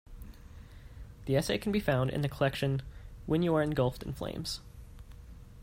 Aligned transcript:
The 1.27 1.35
essay 1.35 1.59
can 1.59 1.71
be 1.71 1.79
found 1.79 2.09
in 2.09 2.21
the 2.21 2.27
collection 2.27 2.81
"When 3.27 3.43
You 3.43 3.53
Are 3.53 3.61
Engulfed 3.61 4.01
in 4.01 4.13
Flames". 4.13 4.59